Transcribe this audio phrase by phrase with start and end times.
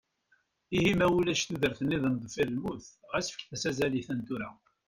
[0.75, 4.49] Ihi ma ulac tudert-iḍen deffir lmut, ɣas fket-as azal i ta n tura.